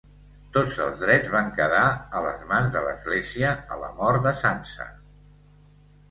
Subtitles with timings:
[0.53, 1.81] Tots els drets van quedar
[2.19, 4.89] a les mans de l'església a la mort de Sança.